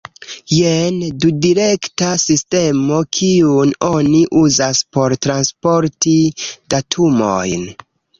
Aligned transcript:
Jen 0.59 0.95
dudirekta 1.25 2.07
sistemo, 2.23 2.97
kiun 3.17 3.73
oni 3.89 4.21
uzas 4.39 4.81
por 4.97 5.15
transporti 5.27 6.15
datumojn. 6.75 7.69